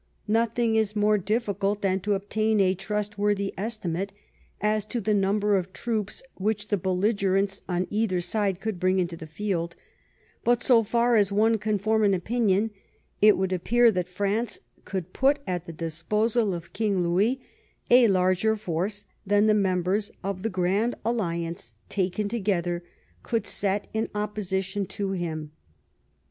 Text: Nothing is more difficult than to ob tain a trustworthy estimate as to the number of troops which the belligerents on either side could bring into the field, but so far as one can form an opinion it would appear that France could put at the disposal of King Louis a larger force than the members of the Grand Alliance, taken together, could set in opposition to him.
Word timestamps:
Nothing 0.27 0.75
is 0.77 0.95
more 0.95 1.19
difficult 1.19 1.83
than 1.83 1.99
to 1.99 2.15
ob 2.15 2.27
tain 2.27 2.59
a 2.59 2.73
trustworthy 2.73 3.53
estimate 3.55 4.11
as 4.59 4.83
to 4.87 4.99
the 4.99 5.13
number 5.13 5.55
of 5.55 5.71
troops 5.73 6.23
which 6.33 6.69
the 6.69 6.77
belligerents 6.77 7.61
on 7.69 7.85
either 7.91 8.19
side 8.19 8.59
could 8.59 8.79
bring 8.79 8.97
into 8.97 9.15
the 9.15 9.27
field, 9.27 9.75
but 10.43 10.63
so 10.63 10.81
far 10.81 11.17
as 11.17 11.31
one 11.31 11.59
can 11.59 11.77
form 11.77 12.03
an 12.03 12.15
opinion 12.15 12.71
it 13.21 13.37
would 13.37 13.53
appear 13.53 13.91
that 13.91 14.09
France 14.09 14.57
could 14.85 15.13
put 15.13 15.37
at 15.45 15.67
the 15.67 15.71
disposal 15.71 16.55
of 16.55 16.73
King 16.73 17.03
Louis 17.03 17.39
a 17.91 18.07
larger 18.07 18.55
force 18.57 19.05
than 19.23 19.45
the 19.45 19.53
members 19.53 20.09
of 20.23 20.41
the 20.41 20.49
Grand 20.49 20.95
Alliance, 21.05 21.75
taken 21.89 22.27
together, 22.27 22.83
could 23.21 23.45
set 23.45 23.85
in 23.93 24.09
opposition 24.15 24.87
to 24.87 25.11
him. 25.11 25.51